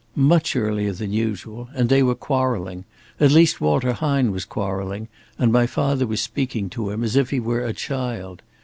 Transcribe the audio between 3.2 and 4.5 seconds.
least, Walter Hine was